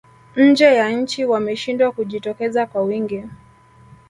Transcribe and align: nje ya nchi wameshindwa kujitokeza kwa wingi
nje 0.35 0.65
ya 0.73 0.89
nchi 0.91 1.25
wameshindwa 1.25 1.91
kujitokeza 1.91 2.65
kwa 2.65 2.81
wingi 2.83 3.23